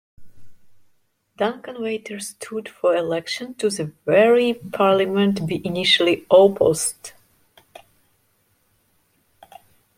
[1.37, 7.11] Duncan later stood for election to the very parliament he initially opposed.